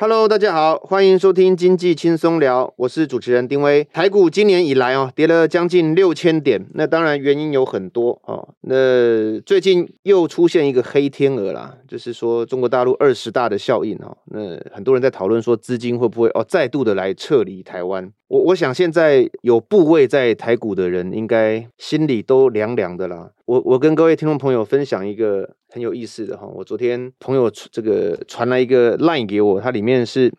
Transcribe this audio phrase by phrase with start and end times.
[0.00, 3.86] Hello，大家好，欢迎收听经济轻松聊，我是主持人丁威。
[3.92, 8.48] 台股今年以来哦，跌了将近六千点，那当然原因有很多哦。
[8.62, 14.16] 那最近又出现一个黑天鹅啦，就是说中国大陆二十大的效应哦。
[14.32, 18.10] 那很多人在讨论说资金会不会哦再度的来撤离台湾。
[18.28, 23.32] 我我想现在有部位在台股的人，应该心里都凉凉的啦。
[23.50, 25.56] 我我跟各位听众朋友分享一个。
[25.72, 30.32] 很有意思的哈，我昨天朋友这个传来一个 line 给我，它里面是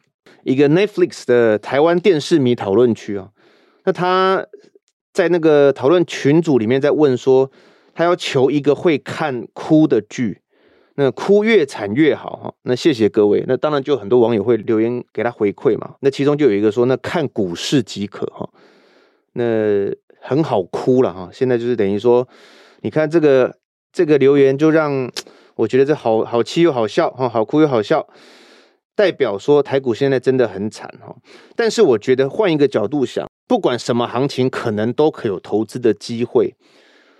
[0.43, 3.29] 一个 Netflix 的台湾电视迷讨论区啊。
[3.85, 4.45] 那他
[5.13, 7.49] 在那个讨论群组里面在问说，
[7.93, 10.41] 他要求一个会看哭的剧，
[10.95, 12.53] 那哭越惨越好哈。
[12.63, 15.95] 那谢谢各位，那当然就很多网友会留言给他回馈嘛。
[16.01, 18.49] 那其中就有一个说，那看股市即可哈，
[19.31, 19.89] 那
[20.19, 21.29] 很好哭了哈。
[21.31, 22.27] 现在就是等于说，
[22.81, 23.57] 你看这个。
[23.93, 25.11] 这个留言就让
[25.55, 28.07] 我觉得这好好气又好笑哈，好哭又好笑，
[28.95, 31.13] 代表说台股现在真的很惨哈。
[31.57, 36.55] 但是我觉得换一个角度想，不管什么行情，可能都可有投资的机会。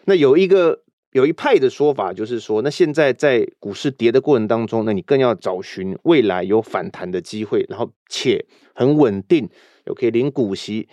[0.06, 0.80] 那有一个
[1.12, 9.50] 有一派的说法就是说，那现在在股市跌的过程当中，那你更要找寻未来有反弹的机会，然后且很稳定
[9.88, 10.88] 又可以领股息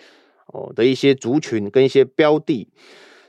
[0.49, 2.69] 哦的一些族群跟一些标的。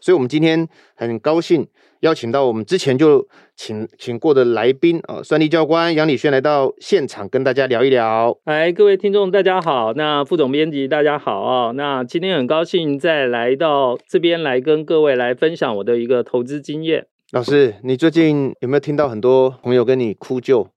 [0.02, 1.67] 所以，我们今天很高兴。
[2.02, 8.34] 邀请到我们之前就请请过的来宾啊，算力教官杨礼轩来到现场跟大家聊一聊。
[8.46, 17.06] 哎，各位听众大家好，那副总编辑大家好啊，那今天很高兴再来到这边来跟各位来分享我的一个投资经验。
[17.34, 20.69] 老师，你最近有没有听到很多朋友跟你哭救？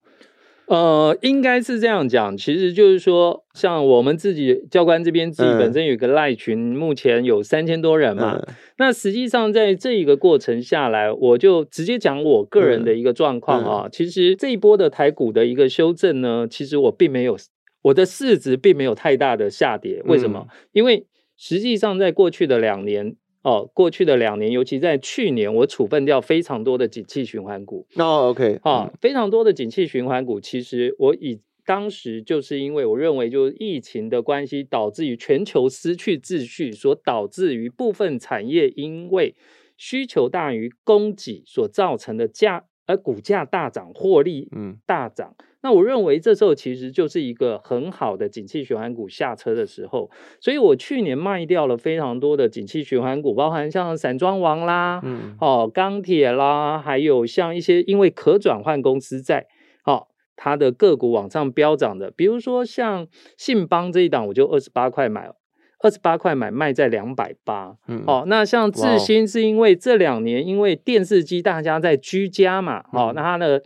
[0.66, 8.40] 呃，应该是这样讲，其实就是说，像我们自己教官这边自己本身有个赖群，嗯、目前有三千多人嘛。
[8.40, 13.88] 嗯、那实际上在这一个过程下来，我就直接讲我个人的一个状况啊。
[13.90, 17.36] 其实这一波的台股的一个修正呢，其实我并没有
[17.82, 20.00] 我的市值并没有太大的下跌。
[20.06, 20.46] 为什么？
[20.48, 21.06] 嗯、因为
[21.36, 23.16] 实际上在过去的两年。
[23.42, 27.86] 哦，过去的两年，尤其在去年，我处分掉非常多的景气循环股。
[27.94, 39.34] 那，OK，啊，非常多的景气循环股，其实我以当时就是因为我认为，就是疫情的关系，导致于全球失去秩序，所导致于部分产业因为
[39.76, 45.34] 需求大于供给所造成的价，而股价大涨，获利嗯大涨。
[45.38, 59.46] 嗯那我认为这时候其实就是一个很好的景气循环股下车的时候，所以我去年卖掉了非常多的景气循环股，包含像散装王啦，嗯，哦，钢铁啦，还有像一些因为可转换公司在，
[59.84, 63.06] 哦，它的个股往上飙涨的，比如说像
[63.36, 65.30] 信邦这一档，我就二十八块买，
[65.78, 73.62] 二十八块买卖在两百八，嗯，哦，那像智新是因为这两年因为电视机大家在居家嘛，哦，那它的。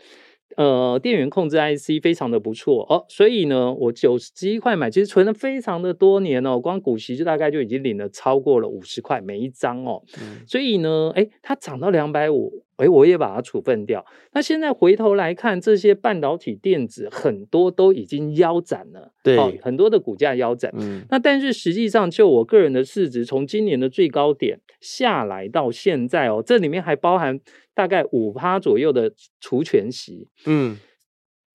[0.57, 2.85] 呃，电源控制 IC 非常的不错。
[2.89, 14.05] 哦，所以呢，我九十一块买，其实存了非常的多年哦，光股息就大概就已经领了超过了五十块每一张哦，嗯、所以呢，哎，它涨到两百五，哎，我也把它处分掉。
[14.33, 20.73] 那现在回头来看，这些半导体电子很多都已经腰斩了，对、哦，很多的股价腰斩。
[20.77, 27.41] 嗯，那但是实际上，就我个人的市值，从今年的最高点下来到现在哦，这里面还包含。
[27.77, 30.79] 大概五趴左右的除权息，嗯，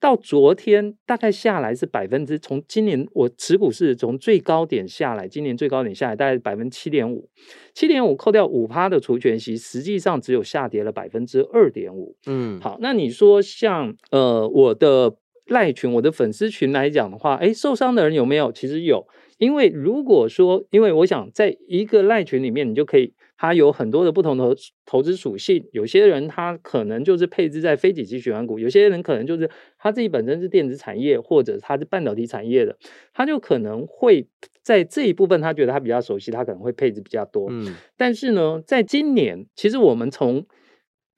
[0.01, 7.29] 到昨天大概下来是百分之，从今年我持股是从最高点下来，今年最高点下来大概百分之七点五，
[7.75, 15.15] 七点五扣掉五趴的除权息，实际上只有下跌了百分之二点五，嗯，好，那你说像呃我的
[15.45, 18.51] 赖群，我的粉丝群来讲的话，哎，受伤的人有没有？
[18.51, 19.05] 其实有，
[19.37, 23.13] 因为如果说，因为我想在一个赖群里面，你就可以。
[23.41, 24.55] 它有很多的不同的
[24.85, 29.49] 投资属性，有些人他可能就是配置在非景气循环股，有些人可能就是
[29.79, 32.77] 他自己本身是电子产业或者他是半导体产业的，
[33.15, 34.27] 他就可能会
[34.61, 37.47] 在这一部分他觉得他比较熟悉，他可能会配置比较多。
[37.49, 40.45] 嗯，但是呢，在今年，其实我们从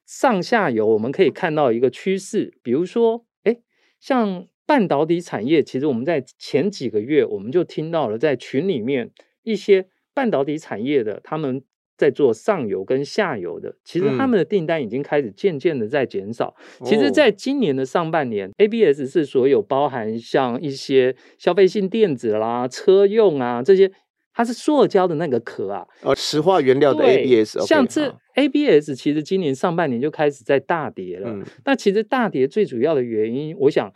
[0.05, 3.57] 上下游我们可以看到一个趋势，比如说，哎，
[3.99, 9.11] 像半导体产业，其实我们在前几个月我们就听到了在群里面
[9.41, 11.61] 一些半导体产业的他们。
[11.97, 16.55] 在做上游跟下游的，其实他们的订单已经开始渐渐的在减少。
[16.81, 23.91] 嗯、其实，在今年的上半年、哦、，ABS 是所有包含像一些消费性电子啦、车用啊这些，
[24.33, 31.29] 它是塑胶的那个壳啊，哦，石化原料的 ABS，像这 ABS 其实今年上半年就开始在大跌了。
[31.29, 33.93] 嗯、那其实大跌最主要的原因，我想。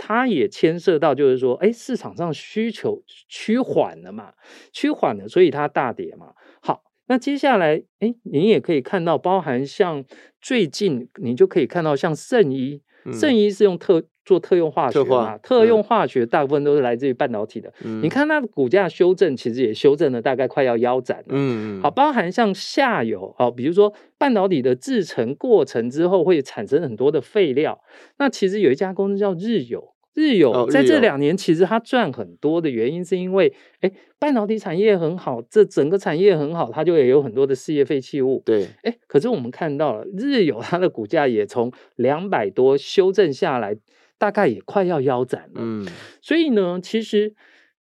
[0.00, 4.32] 它也牵涉到，就是说，哎，市场上需求趋缓了嘛，
[4.72, 6.34] 趋缓了，所以它大跌嘛。
[6.62, 10.04] 好，那接下来，哎，你也可以看到，包含像
[10.40, 17.72] 最近，你就可以看到像圣医，嗯、圣医是用特做特用化学嘛，特，特用化学大部分都是来自于半导体的。
[17.82, 21.24] 嗯、你看它的股价修正，其实也修正了大概快要腰斩了。
[21.30, 27.80] 嗯，好，包含像下游，好，比如说半导体的制成过程之后会产生很多的废料，
[28.18, 29.94] 那其实有一家公司叫日有。
[30.14, 38.42] 日有在这两年，其实它赚很多的原因，是因为哎，半导体产业很好，这整个产业很好，它就也有很多的事业废弃物。
[38.44, 43.76] 对，哎，可是我们看到了日有它的股价也从两百多修正下来，
[44.18, 45.60] 大概也快要腰斩了。
[45.62, 45.86] 嗯，
[46.20, 47.34] 所以呢，其实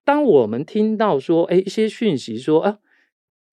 [0.06, 2.78] 当我们听到说，哎，一些讯息说啊。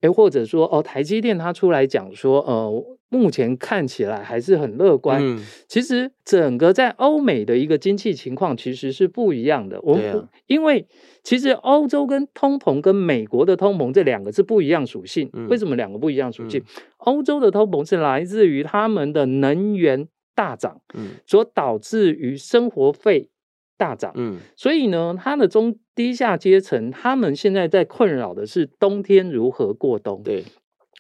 [0.01, 5.21] 诶，或者说哦，台积电它出来讲说，呃，目前看起来还是很乐观。
[5.23, 9.81] 嗯，其实整个在欧美的一个经济情况其实是不一样的。
[9.83, 10.87] 我们、啊、因为
[11.23, 15.31] 其实欧洲跟通膨跟美国的通膨这两个是不一样属性。
[15.33, 16.61] 嗯、为什么两个不一样属性？
[16.61, 23.31] 嗯、欧洲的通膨是来自于他们的能源大涨，嗯，所导致于生活费。
[23.77, 30.23] 大涨，嗯，所以呢，它的中低下阶层，他们现在在困扰的是冬天如何过冬。
[30.23, 30.45] 对，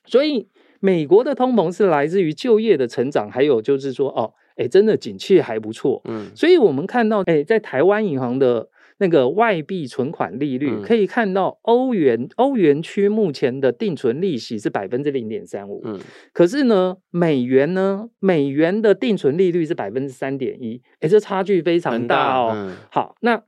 [0.04, 0.48] 所以
[0.84, 8.68] 美国的通膨是来自于就业的成长，还有就是说，哦，哎，真的景气还不错，嗯，所以我们看到，哎，在台湾银行的。
[8.98, 15.98] 那个外币存款利率可以看到，欧元欧元区目前的定存利息是百分之零点三五，嗯，
[16.32, 22.52] 可是呢，美元呢，美元的定存利率是百分之三点一，哎，这差距非常大哦。
[22.54, 23.42] 嗯、好，那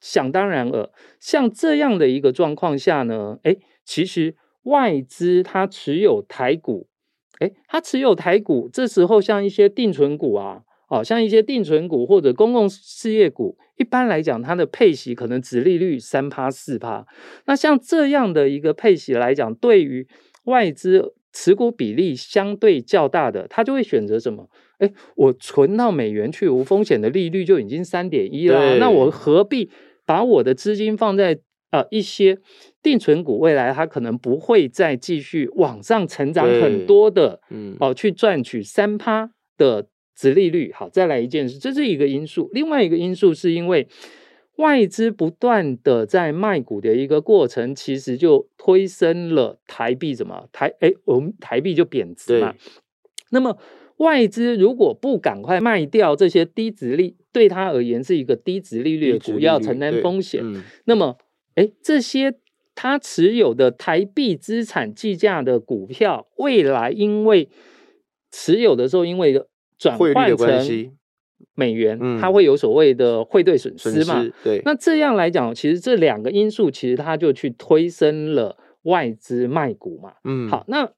[0.00, 4.34] 想当然了，像这样的一个状况下呢，哎，其实
[4.64, 6.88] 外资它持有台股，
[7.40, 10.62] 诶，它持有台股，这时候像一些定存股啊。
[10.90, 17.06] 好、哦、像一些定存股或者公共事业股，一般来讲，它的配息可能只利率三趴四趴。
[17.44, 20.08] 那像这样的一个配息来讲，对于
[20.44, 24.48] 外资持股比例相对较大的，他就会选择什么？
[24.78, 29.70] 诶，我存到美元去，无风险的利率就已经三点一了，那我何必
[30.06, 31.38] 把我的资金放在
[31.70, 32.38] 呃一些
[32.82, 33.38] 定存股？
[33.38, 39.88] 未来它可能不会再继续往上成长很多的，嗯，哦，去赚取三趴的。
[40.20, 42.50] 值利率好，再来一件事，这是一个因素。
[42.52, 43.86] 另外一个因素是因为
[44.56, 52.52] 外资不断的在卖股的一个过程，其实就推升了台币怎么台哎，我们台币就贬值嘛。
[53.30, 53.56] 那么
[53.98, 60.40] 外资如果不赶快卖掉这些低值利，对他而言是一个低值利率的股，要承担风险。
[60.42, 61.16] 嗯、那么
[61.58, 62.34] 哎，这些
[62.76, 67.48] 他持有的台币资产计价的股票，未来因为
[68.30, 69.44] 持有的时候，因为
[69.76, 70.92] 转换成
[71.54, 74.24] 美元，它会有所谓的汇兑损失嘛？
[74.44, 80.12] 对，那这样来讲，其实这两个因素，其实它就去推升了外资卖股嘛。
[80.22, 80.92] 嗯，好，那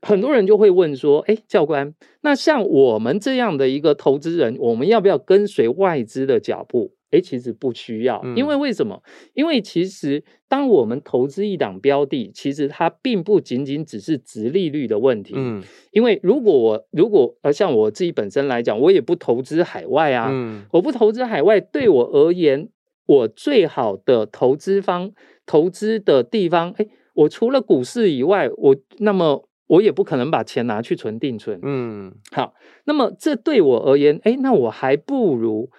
[0.00, 6.94] 很多人就会问说，哎，教官，那像我们这样的一个投资人，我们要不要跟随外资的脚步？
[7.12, 9.02] 诶，其实不需要，因为为什么？
[9.34, 15.34] 因为其实当我们投资一档标的，其实它并不仅仅只是值利率的问题。
[15.36, 20.28] 嗯，因为如果我如果呃像我自己本身来讲，我也不投资海外啊。
[20.32, 22.68] 嗯，我不投资海外，对我而言，
[23.06, 25.12] 我最好的投资方
[25.46, 31.58] 投资的地方，诶，我除了股市以外，我那么我也不可能把钱拿去存定存。
[31.62, 32.54] 嗯，好，
[32.84, 35.70] 那么这对我而言，诶，那我还不如。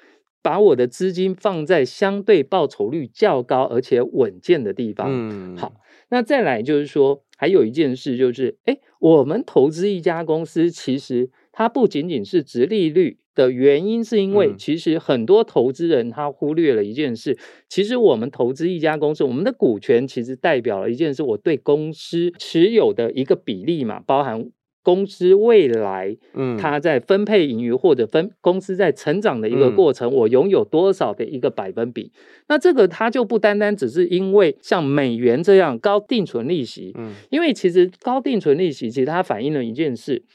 [0.44, 5.08] 把我的资金放在相对报酬率较高而且稳健的地方。
[5.10, 5.74] 嗯，好，
[6.10, 17.38] 那再来就是说，还有一件事就是，诶，我们投资一家公司，其实它不仅仅是值利率的原因，是因为其实很多投资人他忽略了一件事，
[17.70, 24.52] 其实我们投资一家公司，我们的股权其实代表了一件事，我对公司持有的一个比例嘛，包含。
[24.84, 32.12] 公司未来，嗯，它在分配盈余或者分公司在成长的一个过程，嗯、我拥有多少的一个百分比？
[32.50, 40.26] 那这个它就不单单只是因为像美元这样高定存利息，嗯，因为其实高定存利息其实它反映了一件事，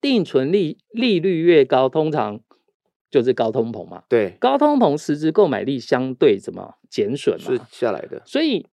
[0.00, 2.38] 定存利利率越高，通常
[3.10, 8.20] 就是高通膨嘛，对，高通膨实质购买力相对怎么减损嘛，是下来的。
[8.26, 8.66] 所以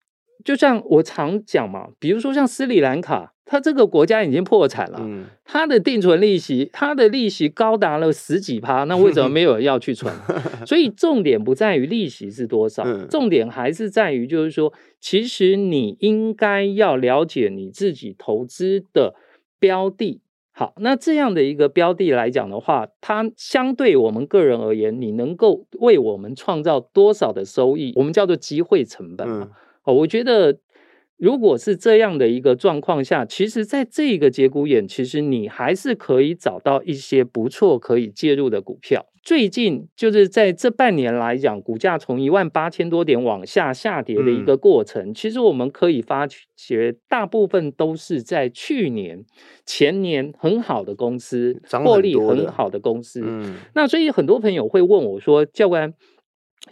[0.43, 3.30] 就像我常讲嘛，比如说像斯里兰卡。
[3.43, 10.13] 他这个国家已经破产了，嗯，他的定存利息，他的利息高达了十几趴，那为什么没有人要去存？
[10.65, 14.71] 所以重点不在于利息是多少，嗯，重点还是在于就是说，
[15.01, 19.15] 其实你应该要了解你自己投资的
[19.59, 20.21] 标的。
[20.53, 29.49] 好，那这样的一个标的来讲的话，它相对我们个人而言，你能够为我们创造多少的收益，我们叫做机会成本嘛。
[29.83, 30.59] 哦，我觉得。
[31.21, 39.05] 如果是这样的一个状况下，其实在这个节骨眼，其实你还是可以找到一些不错可以介入的股票。
[39.21, 49.23] 最近就是在这半年来讲，股价从一万八千多点往下下跌的一个过程，嗯、其实我们可以发觉，大部分都是在去年、
[49.63, 53.21] 前年很好的公司，获利很好的公司。
[53.23, 55.93] 嗯、那所以很多朋友会问我说：“教官。”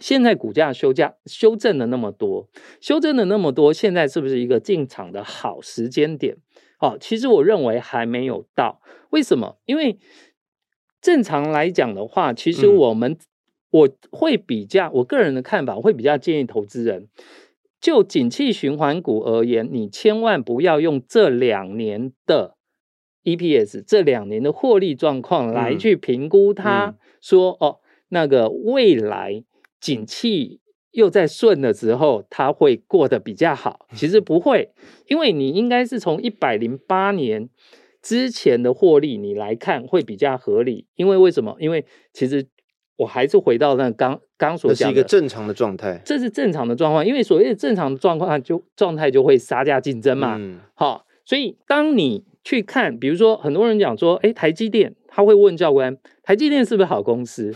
[0.00, 2.48] 现在股价休假修正了那么多，
[2.80, 6.38] 修正了那么多，现在是不是一个进场的好时间点？
[6.80, 8.80] 哦，其实我认为还没有到。
[9.10, 9.58] 为什么？
[9.66, 9.98] 因为
[11.02, 13.18] 正常来讲的话，其实我们、嗯、
[13.70, 17.08] 我会比较我个人的看法，我会比较建议投资人，
[17.78, 22.56] 就景气循环股而言，你千万不要用这两年的
[23.24, 29.44] EPS，这两年的获利状况来去评估它，嗯、说哦，那个未来。
[29.80, 30.60] 景气
[30.92, 33.86] 又在顺的时候，它会过得比较好。
[33.94, 34.70] 其实不会，
[35.06, 37.48] 因为你应该是从一百零八年
[38.02, 40.86] 之前的获利你来看会比较合理。
[40.96, 41.56] 因为为什么？
[41.58, 42.46] 因为其实
[42.96, 47.06] 我还是回到那刚刚所讲的，这是一个正常的状态，这是正常的状况。
[47.06, 50.36] 因为所谓的正常的状况，就状态就会杀价竞争嘛。
[50.38, 57.54] 嗯，好，所以当你去看，比如说很多人讲说，哎，台积电，他会问教官，台积电是不是好公司？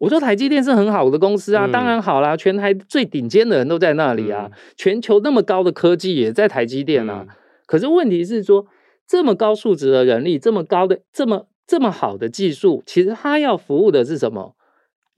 [0.00, 7.26] 我说台积电是很好的公司啊，嗯、当然好啦，全台最顶尖的人都在那里啊，嗯、全球那么高的科技也在台积电啊。
[7.28, 7.34] 嗯、
[7.66, 8.64] 可是问题是说，
[9.06, 14.54] 这么高素质的人力，这么高的、这么这么好的技术，其实他要服务的是什么？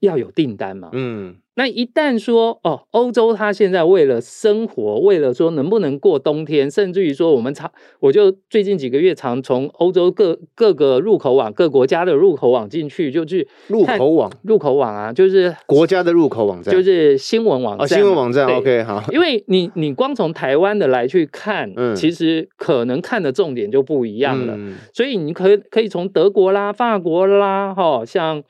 [0.05, 0.89] 要有订单嘛。
[0.93, 1.35] 嗯。
[1.55, 18.47] 那一旦说哦，欧洲它现在为了生活，为了说能不能过冬天，甚至于说我们常，我就最近几个月常从欧洲各各个入口网、各国家的入口网进去，就去入口网、入口网啊，就是国家的入口网站，就是新闻网站、哦，新闻网站。
[18.47, 28.43] OK，好，因为你你光从台湾的来去看，嗯，其实可能看的重点就不一样了，嗯、所以你可以可以从德国啦、法国啦，哈，像。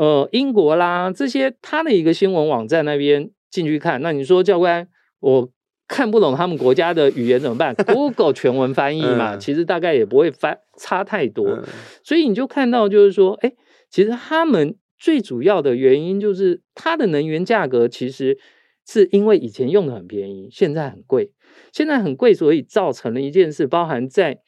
[0.00, 4.88] 呃，英国啦，这些他的一个新闻网站那边进去看，那你说教官，
[5.18, 5.50] 我
[5.86, 11.62] 看不懂他们国家的语言怎么办？Google 全文翻译嘛，其实大概也不会翻差太多，
[12.02, 13.52] 所以你就看到就是说，哎，
[13.90, 18.38] 其实他们最主要的原因就是它的能源价格其实
[18.86, 21.30] 是因为以前用的很便宜，现在很贵，
[21.74, 24.38] 现在很贵，所以造成了一件事，包含在。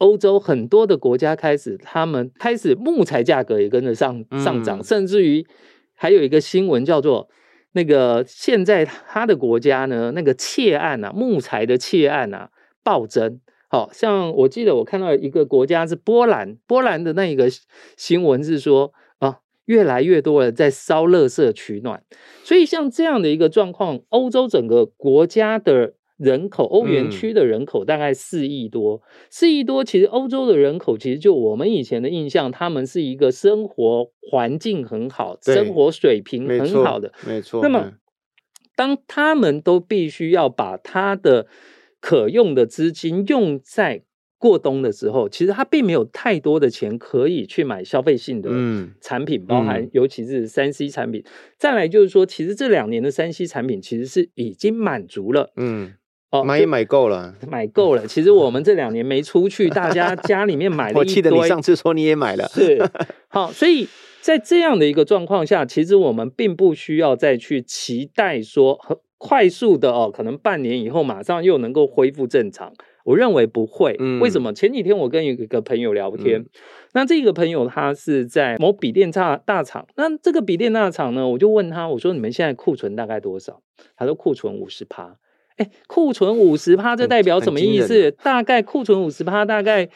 [0.00, 5.46] 欧洲很多的国家开始，他们开始木材价格也跟着上上涨，嗯、甚至于
[5.94, 7.28] 还有一个新闻叫做
[7.72, 12.48] 那个现在他的国家呢，那个窃案啊，木材的窃案啊
[12.82, 13.40] 暴增。
[13.68, 17.48] 好像我记得我看到一个国家是波兰，波兰的那一个
[17.98, 22.02] 新闻是说啊，越来越多人在烧垃圾取暖，
[22.42, 25.92] 所以像这样的一个状况，欧洲整个国家的。
[26.20, 29.00] 人口，欧元区的人口大概四亿多，
[29.30, 29.82] 四亿多。
[29.82, 37.10] 其实欧洲的人口，其实就我们以前的印象，他们是一个生活环境很好，生活水平很好的。
[37.26, 37.62] 没错。
[37.62, 37.98] 那么，嗯、
[38.76, 41.46] 当他们都必须要把他的
[42.00, 44.02] 可用的资金用在
[44.36, 48.50] 过冬的时候，其实他并没有太多的钱可以去买消费性的
[49.00, 51.22] 产品，嗯、包含尤其是三 C 产品。
[51.24, 55.50] 嗯、再来就是说，其实这两年的三 C 产品其实是已经满足了。
[55.56, 55.94] 嗯。
[56.30, 58.06] 哦，买也买够了，买够了。
[58.06, 61.00] 其实我们这两年没出去，大家 家里面买了一堆。
[61.00, 62.80] 我记得你上次说你也买了，是
[63.28, 63.88] 好，所以
[64.20, 72.72] 在这样的一个状况下，其实我们并不需要再去期待说很快速的哦，可能半年以后马上又能够恢复正常。
[73.04, 74.52] 我认为不会，嗯、为什么？
[74.52, 76.46] 前几天我跟一个朋友聊天，嗯、
[76.92, 83.62] 那这个朋友他是在某笔电大大厂，那这个笔电大厂呢，我就问他，我说你们现在库存大概多少？
[83.96, 85.16] 他说库存五十趴。
[85.56, 88.10] 哎，库存五十趴，这代表什么意思？
[88.10, 89.88] 大概库存五十趴，大概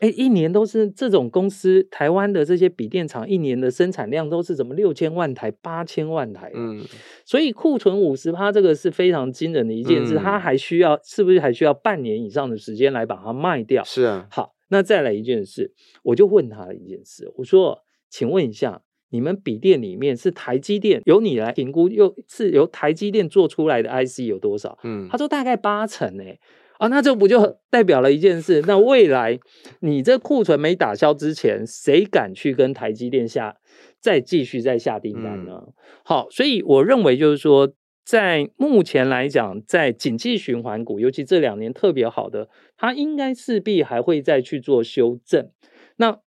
[0.00, 6.50] 哎，一年都是这种公司，台湾的这些笔电厂一年的生产量都是怎么六千万台、八千万台？
[6.54, 6.82] 嗯，
[7.24, 10.16] 所以库存五十趴，这个是非常惊人的一件事。
[10.16, 13.84] 它还需要是不是还需要半年以上的时间来把它卖掉？
[13.84, 14.26] 是啊。
[14.30, 18.82] 好，那再来一件事，我就问他一件事，我说，请问一下。
[19.10, 24.78] 你们笔电里面是台积电，由你来评估，又是由台积电做出来的 IC 有多少？
[24.82, 26.40] 嗯，他说大概八成诶。
[26.78, 28.62] 啊，那这不就代表了一件事？
[28.66, 29.38] 那未来
[29.80, 33.56] 你这库存没打消之前，谁敢去跟台积电下
[34.00, 35.62] 再继续再下订单呢？
[35.66, 37.70] 嗯、好，所以我认为就是说，
[38.02, 42.48] 在目前来讲，在景气循环股，尤其这两年特别好的，
[42.78, 45.50] 它应该势必还会再去做修正。
[45.96, 46.18] 那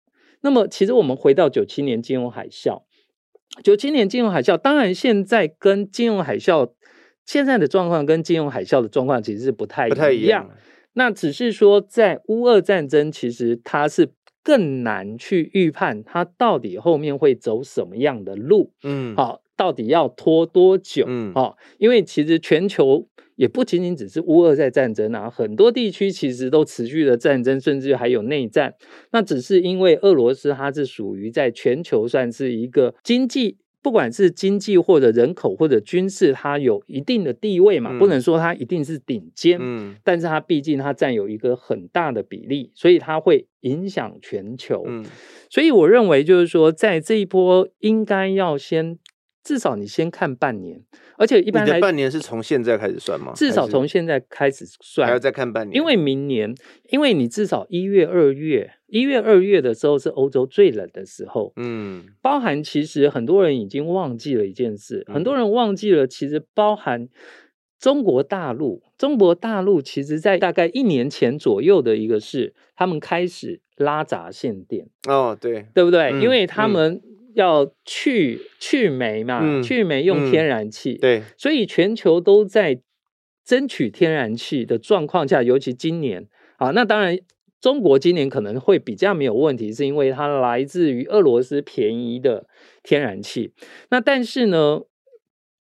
[0.43, 2.83] 那么，其实我们回到九七年金融海啸，
[3.65, 6.73] 九七年金融海啸，当然现在跟金融海啸。
[7.25, 10.51] 现在的状况跟金融海啸的状况其实是不太一样，不太一样。
[10.95, 14.11] 那只是说，在乌俄战争，其实它是
[14.43, 18.73] 更难去预判它到底后面会走什么样的路。
[18.83, 21.05] 嗯，好，到底要拖多久？
[21.07, 28.75] 嗯，哦，因为其实全球也不仅仅只是乌俄在战争啊，很多地区其实都持续的战争，甚至还有内战。
[29.13, 33.59] 那只是因为俄罗斯它是属于在全球算是一个经济。
[33.85, 45.05] 不管是经济或者人口或者军事，它有一定的地位嘛，嗯、不能说它一定是顶尖，嗯，但是它毕竟它占有一个很大的比例，所以它会影响全球，嗯，
[45.51, 48.99] 所以我认为就是说，在这一波应该要先。
[49.43, 50.81] 至少你先看半年，
[51.19, 53.33] 而且一般来，半年是从现在开始算吗？
[53.35, 55.77] 至少从现在开始算，还要再看半年。
[55.77, 56.55] 因为明年，
[56.91, 61.53] 因为你至少一月、二月，一月、二月的时候是欧洲最冷的时候。
[61.57, 67.09] 嗯，包含其实很多人已经忘记了一件事，嗯、很多人忘记了，其实包含
[67.81, 74.87] 中国大陆，中国大陆其实在大概一年前左右的一个事，他们开始拉闸限电。
[75.09, 76.13] 哦，对，对不对？
[76.13, 77.03] 嗯、因为他们。
[77.33, 82.81] 嗯要去去煤嘛，嗯、去煤用天然气，嗯、对，所以全球都在
[83.45, 87.19] 争取天然气的状况下，尤其今年啊，那当然
[87.61, 92.47] 中国今年可能会比较没有问题，是因为它来自于俄罗斯便宜的
[92.83, 93.55] 天然气。
[93.91, 94.83] 那但是呢，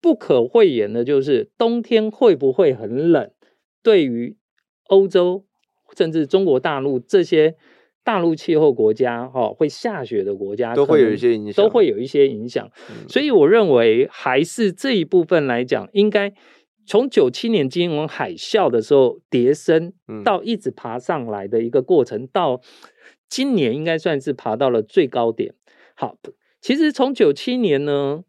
[0.02, 3.32] 不可讳言的就是冬天会不会很冷？
[3.82, 4.36] 对于
[4.88, 5.46] 欧洲
[5.96, 7.56] 甚至中国大陆这些。
[8.04, 12.70] 大陆气候国家哈、哦、会下雪的国家都会有一些影响，都会有一些影响。
[12.90, 16.34] 嗯、所以我认为还是这一部分来讲，应该
[16.86, 19.94] 从九七年金融海啸的时候跌升
[20.26, 22.60] 到一直爬上来的一个过程，嗯、到
[23.30, 25.54] 今年应该算是爬到了最高点。
[25.96, 26.18] 好，
[26.60, 28.24] 其实从九七年呢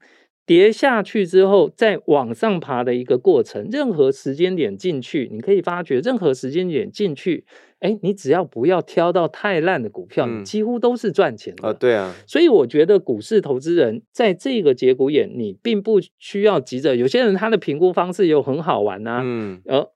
[0.45, 7.47] 跌下去之后，再往上爬的一个过程，任何时间点进去，你可以发觉任何时间点进去。
[7.83, 11.67] 哎，你只要不要挑到太烂的股票，嗯、你几乎都是赚钱的。
[11.67, 12.15] 啊、哦，对啊。
[12.29, 16.95] 所以我觉得股市投资人在这个节骨眼，你并不需要急着。
[16.95, 19.23] 有些人他的评估方式又很好玩呐、啊。
[19.25, 19.61] 嗯。
[19.65, 19.91] 呃，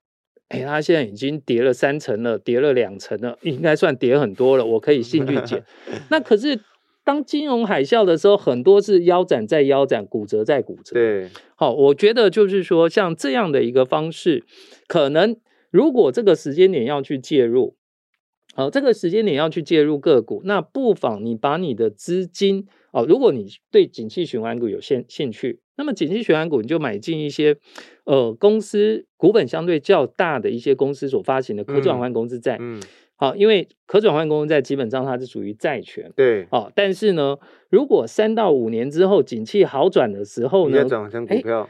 [0.48, 4.64] 哎，他现在已经跌了三成了，跌了两成了，应该算跌很多了。
[4.64, 5.62] 我可以进去捡。
[6.10, 6.58] 那可是
[7.04, 10.94] 当金融海啸的时候，很多是腰斩再腰斩，骨折再骨折。
[10.94, 11.28] 对。
[11.54, 14.42] 好，我觉得就是说，像这样的一个方式，
[14.88, 15.36] 可能。
[15.72, 17.75] 如果这个时间点要去介入，
[18.56, 27.58] 好，这个时间点要去介入个股，那不妨你把你的资金哦，如果你对景气循环股有兴兴趣，那么景气循环股你就买进一些
[28.04, 32.80] 呃公司股本相对较大的一些公司所发行的可转换公司债，嗯，
[33.16, 37.36] 好，因为可转换公司债基本上它是属于债权，对，哦，但是呢，
[37.68, 41.68] 如果三到五年之后景气好转的时候呢，转成股票。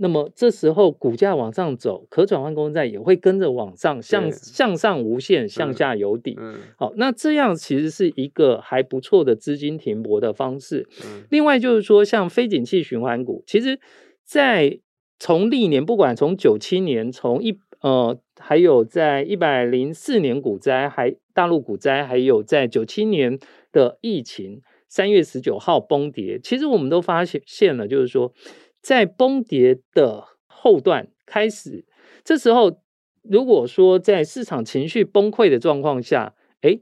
[0.00, 6.36] 那么这时候股价往上走，可转换公司债也会跟着往上向对向上无限，向下有底。
[6.38, 10.86] 嗯，好，那这样其实是一个还不错的资金停泊的方式。
[11.04, 13.80] 嗯，另外就是说，像非景气循环股，其实，
[14.24, 14.78] 在
[15.18, 23.36] 从历年，不管从九七年，从一呃，还有在一百零四年股灾，还大陆股灾，还有在九七年
[23.72, 28.32] 的疫情三月十九号崩跌，其实我们都发现现了，就是说。
[28.88, 31.84] 在崩跌的后段开始，
[32.24, 32.80] 这时候
[33.22, 36.80] 如果说在市场情绪崩溃的状况下，诶，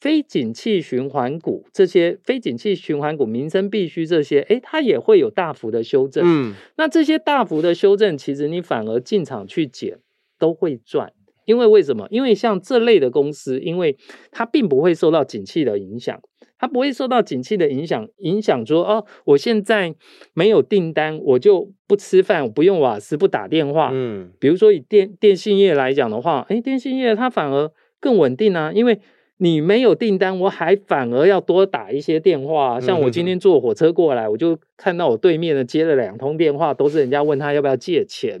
[0.00, 6.24] 非景气循环股这些非景气循环股、民生必需这些，诶，它也会有大幅的修正。
[6.24, 9.98] 嗯，那这些大幅的修正，其实你反而进场去捡
[10.38, 11.12] 都会赚，
[11.44, 12.08] 因为为什么？
[12.10, 13.98] 因为像这类的公司，因为
[14.30, 16.18] 它并不会受到景气的影响。
[16.62, 19.92] 它不会受到景气的影响，影响说哦，我现在
[20.32, 23.90] 没有订单，我就不吃饭，我不用瓦斯，不打电话。
[23.92, 29.00] 嗯，比如说以电电信业来讲的话，诶，电信业它反而更稳定啊，因为
[29.38, 32.78] 你没有订单，我还反而要多打一些电话。
[32.78, 38.40] 像我今天坐火车过来，我就看到我对面的接了两通电话，都是人家问他要不要借钱。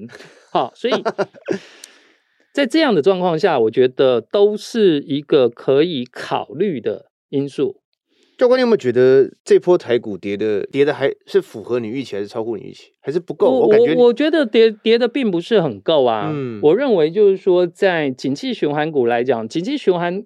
[0.52, 0.94] 好，所以
[2.54, 7.81] 在这样的状况下，我觉得都是一个可以考虑的因素。
[8.42, 13.48] 教官，你有没有觉得这波台股跌的跌的还是符合你预期，还是超乎你预期，还是不够？
[13.48, 16.28] 我，我感觉我觉得跌跌的并不是很够啊。
[16.34, 20.24] 嗯，我认为就是说，在景气循环股来讲，景气循环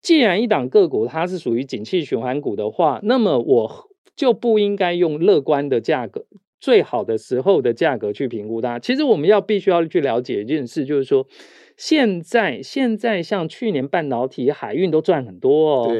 [0.00, 6.24] 既然一档个股它是属于景气循环股的话，那么我就不应该用乐观的价格、
[6.60, 8.78] 最好的时候的价格去评估它。
[8.78, 11.26] 其实我们要必须要去了解一件事，就是说，
[11.76, 15.92] 现在现在像去年半导体、海运都赚很多哦。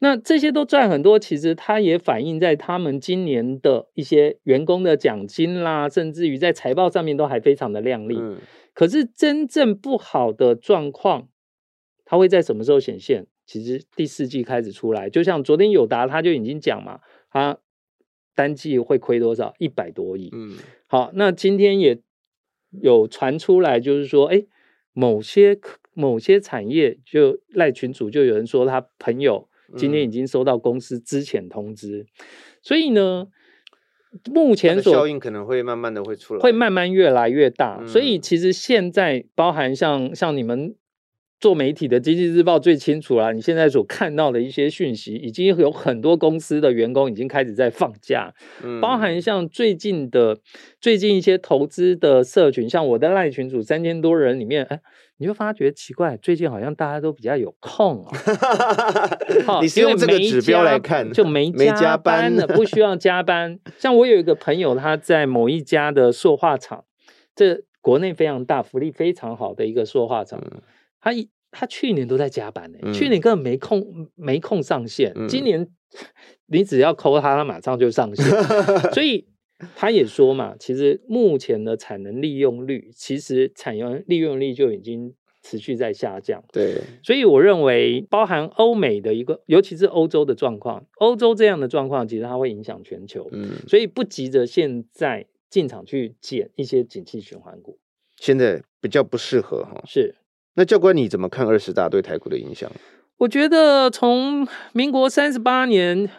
[0.00, 0.08] 对。
[0.08, 8.16] 那这些都赚很多，其实它也反映在他们今年的一些员工的奖金啦，甚至于在财报上面都还非常的亮丽。
[8.18, 8.38] 嗯。
[8.72, 11.28] 可是真正不好的状况，
[12.06, 13.26] 它会在什么时候显现？
[13.44, 17.58] 其实第四季开始出来，就像昨天友达他就已经讲嘛，他
[18.34, 19.52] 单季会亏多少？
[19.58, 20.30] 一百多亿。
[20.32, 20.56] 嗯。
[20.86, 22.00] 好，那今天也
[22.80, 24.44] 有传出来，就是说，哎，
[24.94, 25.58] 某些
[25.92, 29.49] 某些产业就赖群主就有人说他朋友。
[29.76, 32.06] 今天已经收到公司之前通知，嗯，
[32.62, 33.26] 所以呢，
[34.32, 37.78] 目前所效应可能会慢慢的会出来，会慢慢越来越大。
[37.80, 40.74] 嗯，所以其实现在包含像像你们
[41.38, 50.40] 做媒体的《经济日报》最清楚了，你现在所看到的一些讯息，已经有很多公司的员工已经开始在放假，嗯，包含像最近的
[50.80, 54.80] 最近一些投资的社群，像我的赖群主三千多人里面，哎。
[55.20, 58.10] 你就发觉奇怪，最近好像大家都比较有空啊。
[59.60, 63.58] 你是用这个指标来看，就没加班了，不需要加班。
[63.76, 66.84] 像我有一个朋友，他在某一家的塑化厂，
[67.36, 70.42] 这国内非常大、福利非常好的一个塑化厂，
[71.02, 75.68] 他一他去年都在加班呢，去年根本没空没空上线，今年
[76.48, 78.24] 你只要抠他，他马上就上线，
[78.94, 79.26] 所以。
[79.76, 86.42] 他也说嘛，其实目前的产能利用率，其实产能利用率就已经持续在下降。
[86.52, 93.28] 对，所以我认为，包含欧美的一个，尤其是欧洲的状况，欧洲这样的状况，其实它会影响全球。
[93.32, 97.78] 嗯，所以不急着现在进场去捡一些景气循环股，
[98.16, 99.82] 现在比较不适合哈。
[99.86, 100.14] 是，
[100.54, 102.70] 那教官你怎么看二十大对台股的影响？
[103.18, 106.10] 我觉得从民国三十八年。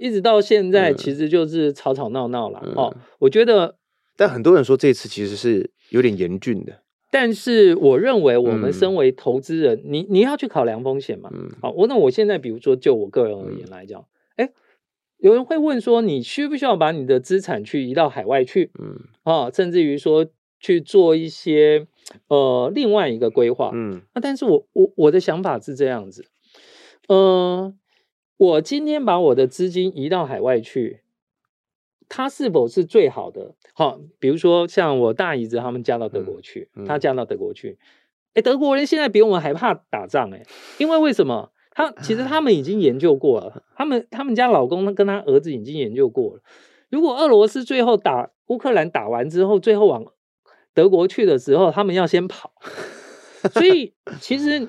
[0.00, 2.96] 一直到现在，其实就是吵吵闹闹了哦。
[3.18, 3.76] 我觉得，
[4.16, 6.82] 但很多人说这次其实是有点严峻的。
[7.10, 11.30] 但是我认为，我们身为投资人，你你要去考量风险嘛。
[11.60, 14.48] 好，我那我现在比如说，就我个人而言来讲，哎，
[15.18, 18.70] 有人会问说，你需不需要把你的资产去移到海外去？
[18.80, 20.26] 嗯，啊，甚至于说
[20.58, 21.86] 去做一些
[22.28, 23.70] 呃另外一个规划。
[23.74, 26.24] 嗯，那但是我我我的想法是这样子，
[27.08, 27.76] 嗯。
[28.40, 31.02] 我今天把我的资金移到海外去，
[32.08, 33.54] 它是否是最好的？
[33.74, 37.78] 好，比如说像我大姨子他们嫁到德国去，嗯嗯、他嫁到德国去，
[38.32, 40.42] 哎，德国人现在比我们还怕打仗哎，
[40.78, 41.52] 因为为什么？
[41.72, 46.42] 他其实他们已经研究过了，他们他们家老公跟他儿子已经研究过了。
[46.88, 50.02] 如果俄罗斯最后打乌克兰打完之后，最后往
[50.72, 52.54] 德国去的时候，他们要先跑，
[53.52, 54.66] 所以其实。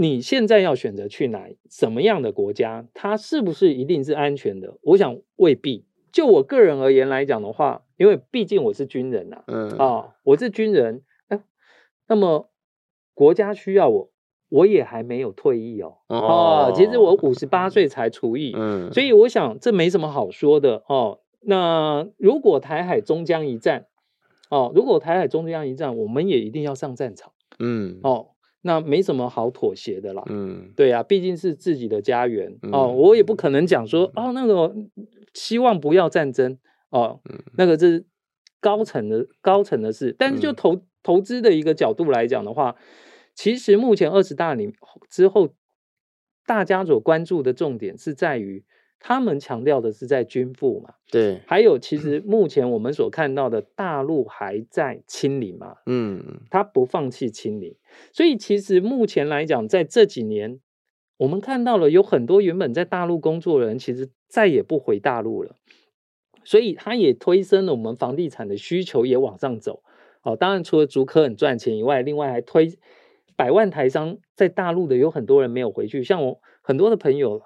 [0.00, 2.86] 你现在要选择去哪什么样的国家？
[2.94, 4.78] 它是不是一定是安全的？
[4.82, 5.84] 我想未必。
[6.12, 11.42] 就我个人而言来讲的话，因为毕竟我是军人呐、啊，嗯啊，我是军人，哎，
[12.06, 12.48] 那么
[13.12, 14.10] 国家需要我，
[14.48, 21.18] 我也还没有退役哦，哦，啊、其实我五十八岁才除役，嗯，所以我想这没什么好说的哦。
[21.40, 23.86] 那如果台海终将一战，
[24.48, 28.28] 哦，如果台海终将一战，我们也一定要上战场，嗯，哦。
[28.62, 34.74] 那没什么好妥协的啦，嗯，对啊，毕竟是自己的家园、嗯、哦，我也不可能讲说哦，那个
[35.32, 36.58] 希望不要战争
[36.90, 38.04] 哦，嗯、那个是
[38.60, 40.14] 高层的高层的事。
[40.18, 42.76] 但是就投、嗯、投资的一个角度来讲的话，
[43.34, 44.72] 其实目前二十大里
[45.10, 45.50] 之后，
[46.46, 48.64] 大家所关注的重点是在于。
[49.00, 57.76] 他们强调的是在军富嘛，对，还有其实目前我们所看到的大陆还在清零嘛，嗯，他不放弃清零，
[58.12, 60.58] 所以其实目前来讲，在这几年，
[61.16, 65.54] 我们看到了有很多原本在大陆工作的人，其实再也不回大陆了，
[66.42, 69.84] 所以他也推升了我们房地产的需求也往上走。
[70.22, 72.76] 哦，当然除了竹科很赚钱以外，另外还推
[73.36, 77.40] 百万台商在大陆的有很多人没有回去，像我很多的朋友。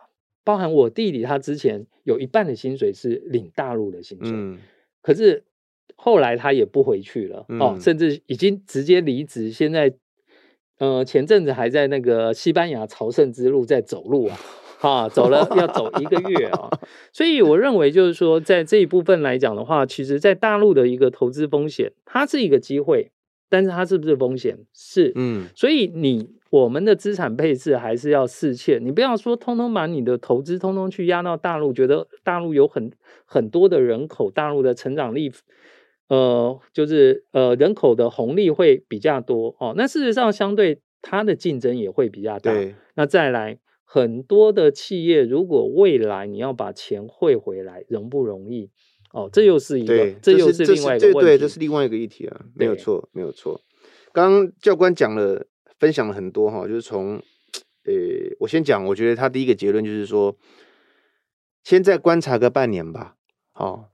[0.45, 4.59] 包含我弟弟，他之前有一半的薪水是领大陆的薪水，嗯、
[5.01, 5.45] 可是
[5.95, 9.51] 后来他也不回去了、嗯、哦，甚至已经直接离职。
[9.53, 9.95] 现在，
[10.79, 14.39] 呃，前阵子还在那个西班牙朝圣之路在走路啊，
[14.81, 16.69] 啊，走了要走一个月啊。
[17.13, 23.13] 所以我认为就是说，在这一部分来讲的话，其实，在大陆的一个投资风险，它是一个机会，
[23.49, 24.59] 但是它是不是风险？
[24.75, 28.79] 是，嗯，所以你我们的资产配置还是要适切。
[28.79, 32.93] 你不要说通通把你的投资通通去压到大陆，觉得大陆有很
[33.25, 35.33] 很多的人口，大陆的成长力，
[36.09, 39.73] 呃，就是呃人口的红利会比较多哦。
[39.77, 42.53] 那事实上，相对它的竞争也会比较大。
[42.97, 43.59] 那再来。
[43.85, 48.71] 很多的企业，如果未来你要把钱汇回来，容不容易？
[49.13, 51.21] 哦，这又是一个，对这又是另外一个问题。
[51.21, 53.61] 对，对，这是另外一个议题啊，没有错，没有错。
[54.15, 55.47] 刚刚教官讲了，
[55.83, 57.17] 分享了很多哈，就是从，
[57.87, 57.93] 呃，
[58.39, 60.37] 我先讲，我觉得他第一个结论就是说，
[61.65, 63.17] 先再观察个半年吧，
[63.51, 63.91] 好，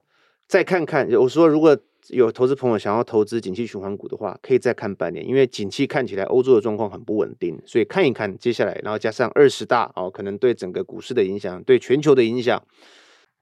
[0.46, 1.08] 再看看。
[1.12, 1.78] 我说如果。
[2.10, 12.62] 有投资朋友想要投资景气循环股的话，可以再看半年，因为景气看起来欧洲的状况很不稳定，所以看一看接下来，然后加上二十大哦，可能对整个股市的影响，对全球的影响。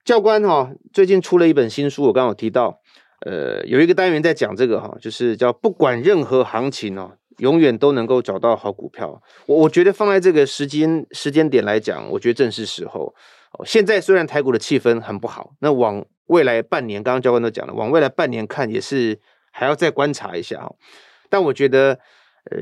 [0.05, 2.81] 教官哈、哦，最近出了一本新书，我刚刚有提到，
[3.25, 9.21] 呃，有一个单元在讲这个哈，就是叫不管任何行情哦，永远都能够找到好股票。
[9.47, 13.15] 我我觉得放在这个时间时间点来讲，我觉得正是时候。
[13.65, 19.19] 现在虽然台股的气氛很不好，那往未来半年，刚刚教官都讲了，往未来半年看也是
[19.51, 20.77] 还要再观察一下哦。
[21.31, 21.99] 但我觉得，
[22.51, 22.59] 呃，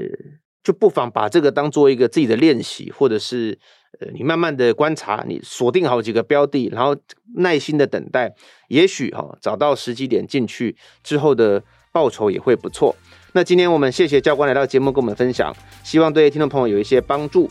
[0.63, 3.59] 就不妨把这个当做一个自己的练习，或者是
[3.99, 6.97] 呃，你慢慢的观察，你锁定好几个标的，然后
[7.37, 8.33] 耐心的等待，
[8.69, 11.61] 也许哈、哦、找到时机点进去之后的
[11.93, 12.95] 报酬也会不错。
[13.37, 17.51] 那今天我们谢谢教官来到节目跟我们分享，希望对听众朋友有一些帮助。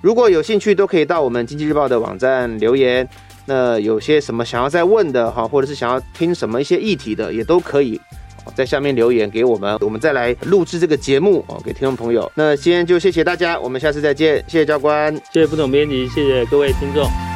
[0.00, 3.08] 如果有兴趣，都可以到我们经济日报的网站留言。
[3.46, 8.00] 那有些什么想要再问的哈，或者是想要听什么一些议题的，也都可以
[8.56, 12.28] 在下面留言给我们，我们再来录制这个节目哦，给听众朋友。
[12.34, 17.31] 那今天就谢谢大家，我们下次再见，谢谢教官，谢谢副总编辑，谢谢各位听众。